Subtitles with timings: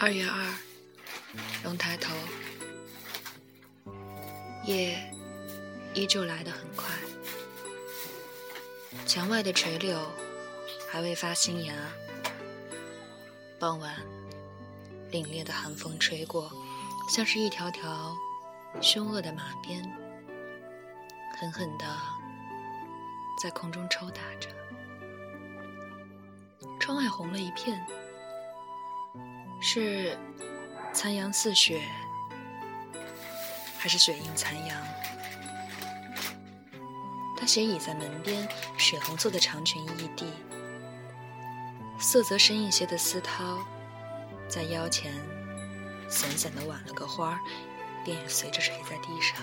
[0.00, 0.54] 二月二，
[1.64, 2.14] 龙抬头，
[4.64, 4.96] 夜
[5.92, 6.86] 依旧来得很快。
[9.04, 10.00] 墙外的垂柳
[10.88, 11.74] 还未发新芽。
[13.58, 13.96] 傍晚，
[15.10, 16.48] 凛冽的寒风吹过，
[17.10, 18.16] 像是一条条
[18.80, 19.82] 凶恶的马鞭，
[21.40, 21.84] 狠狠地
[23.42, 24.48] 在空中抽打着。
[26.78, 27.84] 窗外红了一片。
[29.60, 30.16] 是
[30.92, 31.82] 残阳似血，
[33.78, 34.82] 还是血映残阳？
[37.36, 40.26] 他斜倚在门边，血红色的长裙一地，
[42.00, 43.58] 色泽深一些的丝绦
[44.48, 45.12] 在腰前
[46.08, 47.40] 散散的挽了个花儿，
[48.04, 49.36] 便也随着垂在地上。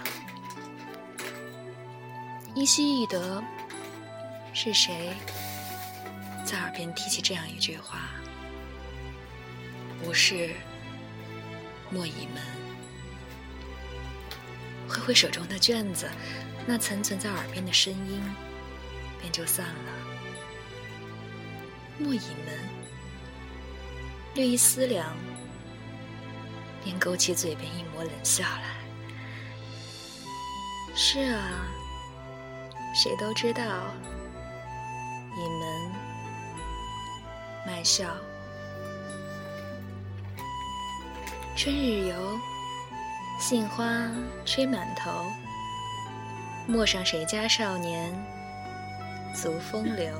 [2.54, 3.44] 依稀记得
[4.54, 5.14] 是谁
[6.46, 8.10] 在耳边提起这样一句话。
[10.06, 10.52] 不是
[11.90, 12.44] 莫以门，
[14.88, 16.08] 挥挥手中的卷子，
[16.68, 18.22] 那残存在耳边的声音
[19.20, 19.92] 便就散了。
[21.98, 22.60] 莫以门，
[24.36, 25.18] 略一思量，
[26.84, 28.76] 便勾起嘴边一抹冷笑来。
[30.96, 31.66] 是啊，
[32.94, 33.64] 谁都知道，
[35.36, 35.92] 以门
[37.66, 38.16] 卖笑。
[41.58, 42.38] 春日游，
[43.40, 44.12] 杏花
[44.46, 45.26] 吹满头。
[46.68, 48.14] 陌上谁家少年，
[49.34, 50.14] 足风流。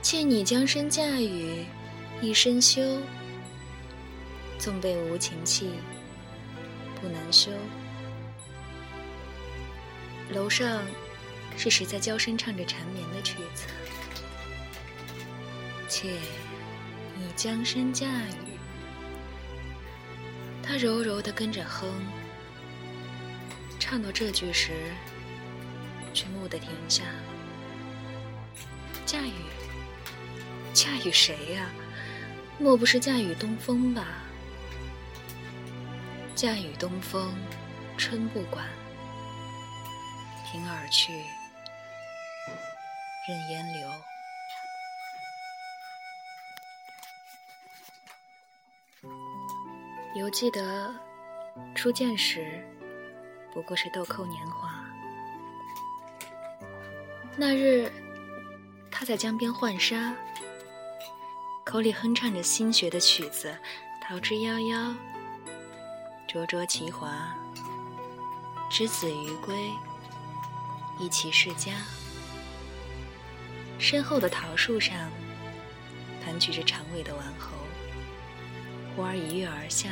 [0.00, 1.62] 妾拟将身嫁与
[2.22, 2.80] 一身休，
[4.58, 5.72] 纵被无情弃，
[6.98, 7.50] 不难休。
[10.30, 10.80] 楼上
[11.54, 13.66] 是谁在娇声唱着缠绵的曲子？
[15.86, 16.08] 妾
[17.14, 18.57] 拟将身嫁与。
[20.68, 21.88] 他柔柔地跟着哼，
[23.80, 24.92] 唱到这句时，
[26.12, 27.04] 却蓦地停下。
[29.06, 29.32] 嫁与，
[30.74, 31.70] 嫁与谁呀？
[32.58, 34.04] 莫不是嫁与东风吧？
[36.34, 37.34] 嫁与东风，
[37.96, 38.66] 春不管，
[40.52, 41.14] 凭而去，
[43.26, 43.90] 任烟流。
[50.18, 50.92] 犹记得
[51.76, 52.60] 初见时，
[53.54, 54.84] 不过是豆蔻年华。
[57.36, 57.88] 那日，
[58.90, 60.12] 他在江边浣纱，
[61.64, 63.56] 口里哼唱着新学的曲子
[64.04, 64.76] 《桃之夭夭》，
[66.26, 67.32] 灼灼其华。
[68.68, 69.56] 之子于归，
[70.98, 71.74] 一齐世家。
[73.78, 75.08] 身后的桃树上，
[76.24, 77.52] 盘踞着长尾的顽猴。
[78.94, 79.90] 忽而一跃而下，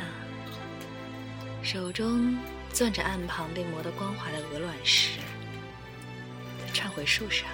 [1.63, 2.37] 手中
[2.73, 5.19] 攥着岸旁被磨得光滑的鹅卵石，
[6.73, 7.47] 窜回树上。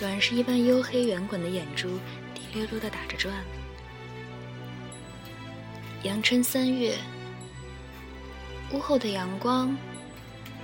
[0.00, 1.98] 卵石一般黝黑圆滚的眼珠
[2.34, 3.34] 滴溜溜地打着转。
[6.04, 6.96] 阳春三月，
[8.70, 9.76] 屋后的阳光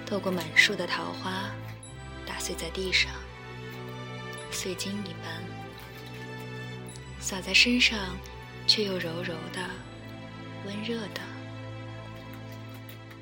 [0.07, 1.51] 透过满树的桃花，
[2.25, 3.11] 打碎在地上，
[4.53, 5.43] 碎金一般，
[7.19, 7.99] 洒在身上。
[8.67, 9.71] 却又柔柔的、
[10.67, 11.21] 温热的，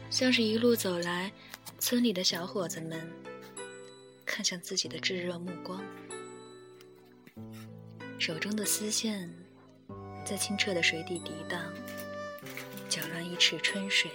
[0.08, 1.30] 像是一路走来，
[1.78, 3.10] 村里的小伙子们
[4.24, 5.84] 看向自己的炙热目光，
[8.18, 9.28] 手中的丝线
[10.24, 11.60] 在清澈的水底涤荡，
[12.88, 14.10] 搅乱一池春水，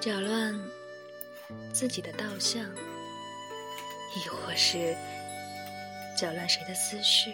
[0.00, 0.58] 搅乱
[1.72, 2.64] 自己的倒像，
[4.16, 4.96] 亦或是
[6.18, 7.30] 搅乱谁的思绪。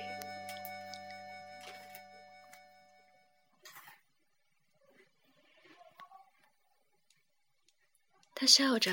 [8.40, 8.90] 他笑着，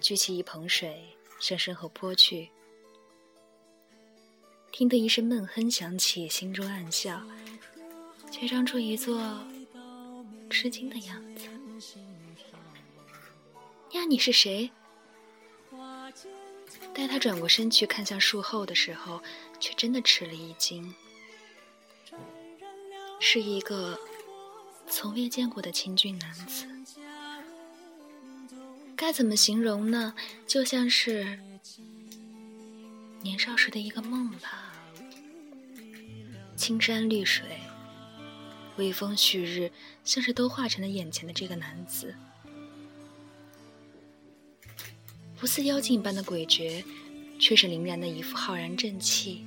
[0.00, 1.04] 举起一捧水
[1.40, 2.48] 向身后泼去，
[4.70, 7.20] 听得一声闷哼响起，心中暗笑，
[8.30, 9.44] 却装出一座
[10.48, 11.48] 吃惊的样子。
[13.90, 14.70] 呀，你是谁？
[16.94, 19.20] 待他转过身去看向树后的时候，
[19.58, 20.94] 却真的吃了一惊，
[23.18, 23.98] 是一个。
[24.94, 26.66] 从未见过的清俊男子，
[28.94, 30.14] 该怎么形容呢？
[30.46, 31.38] 就像是
[33.22, 34.74] 年少时的一个梦吧。
[36.56, 37.58] 青山绿水，
[38.76, 39.72] 微风煦日，
[40.04, 42.14] 像是都化成了眼前的这个男子。
[45.40, 46.84] 不似妖精般的诡谲，
[47.40, 49.46] 却是凛然的一副浩然正气。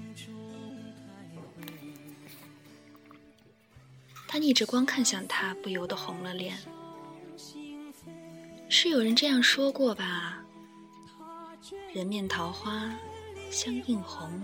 [4.28, 6.58] 他逆着光看向他，不由得红了脸。
[8.68, 10.44] 是有人这样说过吧？
[11.94, 12.94] 人面桃花
[13.50, 14.42] 相映红。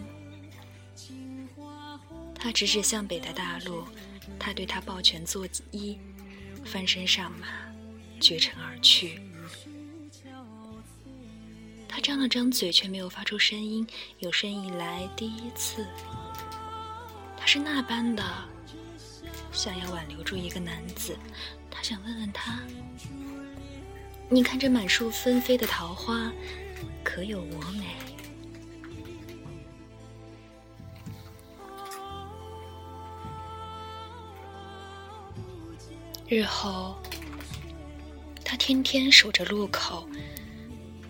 [2.35, 3.83] 他直指向北的大路，
[4.39, 5.97] 他对他抱拳作揖，
[6.63, 7.47] 翻身上马，
[8.19, 9.21] 绝尘而去。
[11.87, 13.85] 他张了张嘴，却没有发出声音，
[14.19, 15.85] 有生以来第一次。
[17.37, 18.23] 他是那般的
[19.51, 21.15] 想要挽留住一个男子，
[21.69, 22.59] 他想问问他：
[24.29, 26.31] 你看这满树纷飞的桃花，
[27.03, 27.95] 可有我美？
[36.27, 36.97] 日后，
[38.43, 40.07] 他天天守着路口。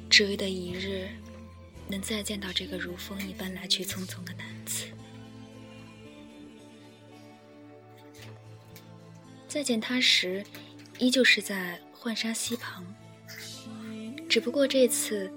[0.10, 1.08] 只为的一日，
[1.88, 4.91] 能再见到这个如风一般来去匆匆的男子。
[9.52, 10.42] 再见他时，
[10.98, 12.86] 依旧是在浣纱溪旁，
[14.30, 15.30] 只不过这次，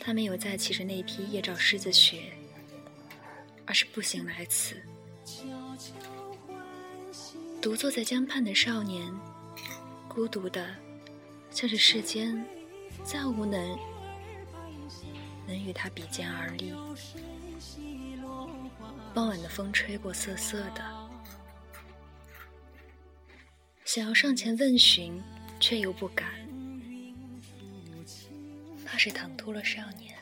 [0.00, 2.32] 他没有再骑着那匹夜照狮子雪，
[3.66, 4.76] 而是步行来此。
[7.60, 9.14] 独坐在江畔的少年，
[10.08, 10.74] 孤独的，
[11.50, 12.42] 像是世间。
[13.04, 13.78] 再无能
[15.46, 16.72] 能与他比肩而立。
[19.12, 20.99] 傍晚的风吹过瑟瑟的，
[23.92, 25.20] 想要上前问询，
[25.58, 26.28] 却又不敢，
[28.86, 30.16] 怕是唐突了少年。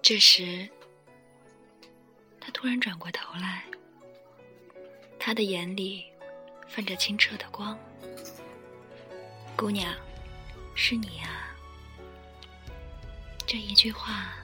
[0.00, 0.70] 这时，
[2.60, 3.64] 突然转过头来，
[5.18, 6.04] 他的眼里
[6.68, 7.74] 泛着清澈的光。
[9.56, 9.94] 姑娘，
[10.74, 11.56] 是你啊！
[13.46, 14.34] 这一句话，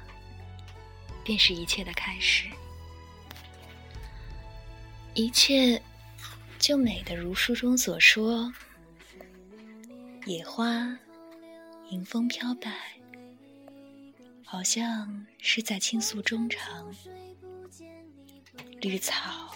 [1.22, 2.48] 便是一切的开始。
[5.12, 5.82] 一切
[6.58, 8.50] 就美得如书中所说：
[10.24, 10.98] 野花
[11.90, 12.72] 迎风飘摆。
[14.42, 16.90] 好像是在倾诉衷肠，
[18.80, 19.50] 绿草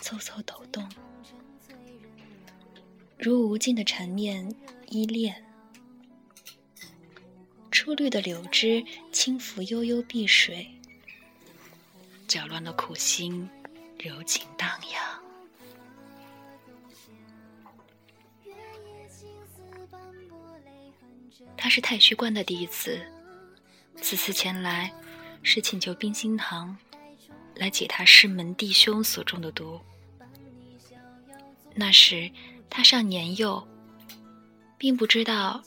[0.00, 0.88] 嗖嗖抖动，
[3.18, 4.54] 如无尽的缠绵
[4.88, 5.44] 依恋。
[7.70, 10.66] 初绿的柳枝轻拂悠悠碧水，
[12.26, 13.48] 搅乱了苦心，
[13.98, 15.20] 柔情荡漾。
[21.56, 23.00] 他是太虚观的弟子。
[24.02, 24.92] 此次前来，
[25.42, 26.76] 是请求冰心堂
[27.60, 29.78] 来解他师门弟兄所中的毒。
[31.74, 32.30] 那时
[32.70, 33.68] 他尚年幼，
[34.78, 35.62] 并不知道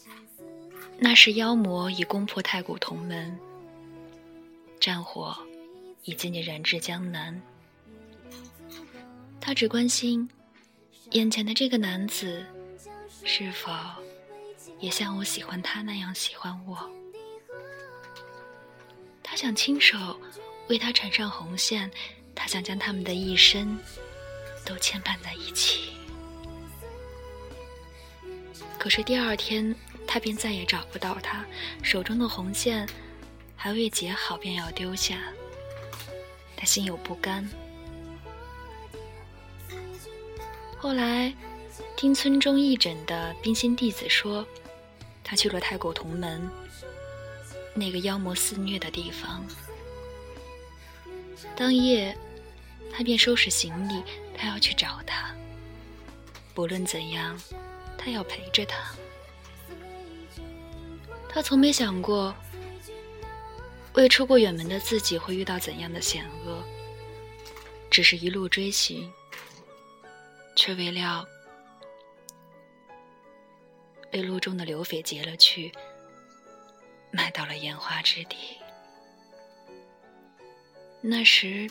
[0.98, 3.38] 那时妖魔已攻破太古同门，
[4.80, 5.38] 战火
[6.04, 7.40] 已渐渐燃至江南。
[9.40, 10.28] 他只关心
[11.12, 12.44] 眼前的这个男子
[13.24, 13.72] 是否
[14.80, 16.90] 也像我喜欢他那样喜欢我。
[19.22, 20.20] 他想亲手
[20.68, 21.90] 为他缠上红线，
[22.34, 23.78] 他想将他们的一生
[24.66, 25.94] 都牵绊在一起。
[28.80, 31.46] 可是第二天，他便再也找不到他，
[31.82, 32.88] 手中的红线
[33.56, 35.20] 还未结好，便要丢下。
[36.56, 37.48] 他心有不甘。
[40.78, 41.34] 后来，
[41.96, 44.46] 听村中义诊的冰心弟子说，
[45.24, 46.50] 他去了太古铜门。
[47.74, 49.46] 那个妖魔肆虐的地方，
[51.56, 52.18] 当夜，
[52.92, 54.04] 他便收拾行李，
[54.38, 55.36] 他要去找他。
[56.54, 57.40] 不论怎样，
[57.98, 58.78] 他要陪着他。
[61.30, 62.36] 他从没想过，
[63.94, 66.64] 未出过远门的自己会遇到怎样的险恶，
[67.90, 69.12] 只是一路追寻，
[70.56, 71.26] 却未料
[74.12, 75.72] 被路中的流匪劫了去。
[77.16, 78.38] 卖到了烟花之地。
[81.06, 81.70] 那时，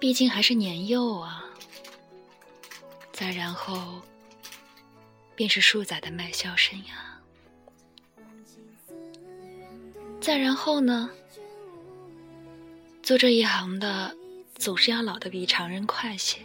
[0.00, 1.44] 毕竟还是年幼啊。
[3.12, 4.02] 再然后，
[5.36, 6.86] 便是数载的卖笑生涯。
[10.20, 11.08] 再然后呢？
[13.00, 14.12] 做这一行的，
[14.56, 16.40] 总是要老得比常人快些。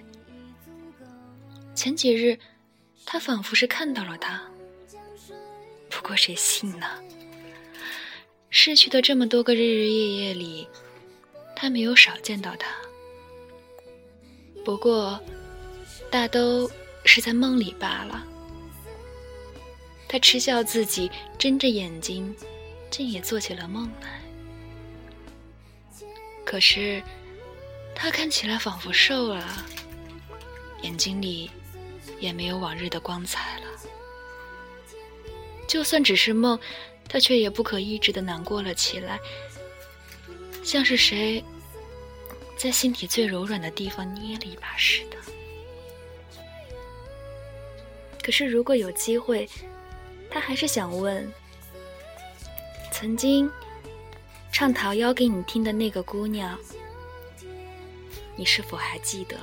[1.73, 2.37] 前几日，
[3.07, 4.39] 他仿佛是看到了他。
[5.89, 6.87] 不过谁信呢？
[8.51, 10.67] 逝去的这么多个日日夜夜里，
[11.55, 12.67] 他没有少见到他。
[14.63, 15.19] 不过，
[16.11, 16.69] 大都
[17.03, 18.25] 是在梦里罢了。
[20.07, 22.35] 他嗤笑自己睁着眼睛，
[22.89, 24.21] 竟也做起了梦来。
[26.45, 27.01] 可是，
[27.95, 29.65] 他看起来仿佛瘦了，
[30.81, 31.49] 眼睛里
[32.19, 33.65] 也没有往日的光彩了。
[35.67, 36.57] 就算只是梦，
[37.09, 39.19] 他却也不可抑制的难过了起来，
[40.65, 41.41] 像是谁
[42.57, 45.17] 在心底最柔软的地方捏了一把似的。
[48.23, 49.47] 可是，如果有机会，
[50.27, 51.31] 他还是想问：
[52.91, 53.47] 曾经
[54.51, 56.57] 唱《桃夭》给你听的那个姑娘，
[58.35, 59.37] 你是否还记得？